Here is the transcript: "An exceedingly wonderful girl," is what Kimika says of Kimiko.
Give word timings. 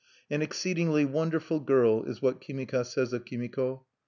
"An 0.31 0.41
exceedingly 0.41 1.05
wonderful 1.05 1.59
girl," 1.59 2.01
is 2.05 2.23
what 2.23 2.41
Kimika 2.41 2.83
says 2.83 3.13
of 3.13 3.23
Kimiko. 3.23 3.85